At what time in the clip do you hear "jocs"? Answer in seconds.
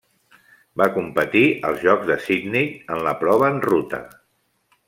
1.89-2.09